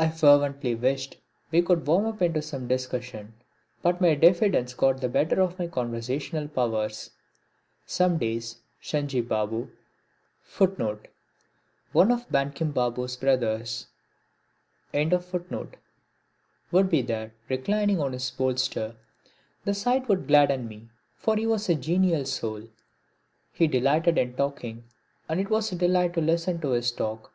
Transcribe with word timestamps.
I 0.00 0.08
fervently 0.08 0.74
wished 0.74 1.18
we 1.52 1.62
could 1.62 1.86
warm 1.86 2.06
up 2.06 2.20
into 2.20 2.42
some 2.42 2.66
discussion, 2.66 3.34
but 3.82 4.00
my 4.00 4.16
diffidence 4.16 4.74
got 4.74 5.00
the 5.00 5.08
better 5.08 5.40
of 5.40 5.60
my 5.60 5.68
conversational 5.68 6.48
powers. 6.48 7.12
Some 7.86 8.18
days 8.18 8.56
Sanjib 8.82 9.28
Babu 9.28 9.70
would 16.72 16.90
be 16.90 17.02
there 17.22 17.32
reclining 17.48 18.00
on 18.00 18.12
his 18.12 18.30
bolster. 18.32 18.96
The 19.64 19.74
sight 19.74 20.08
would 20.08 20.26
gladden 20.26 20.66
me, 20.66 20.88
for 21.14 21.36
he 21.36 21.46
was 21.46 21.68
a 21.68 21.76
genial 21.76 22.24
soul. 22.24 22.66
He 23.52 23.68
delighted 23.68 24.18
in 24.18 24.34
talking 24.34 24.82
and 25.28 25.38
it 25.38 25.48
was 25.48 25.70
a 25.70 25.76
delight 25.76 26.12
to 26.14 26.20
listen 26.20 26.60
to 26.60 26.70
his 26.70 26.90
talk. 26.90 27.30